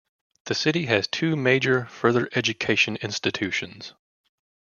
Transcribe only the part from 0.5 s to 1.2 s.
city has